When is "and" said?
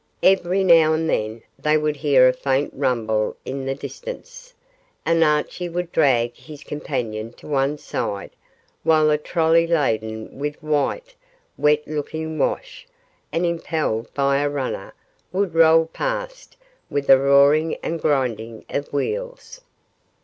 0.93-1.07, 5.05-5.23, 13.31-13.45, 17.83-18.01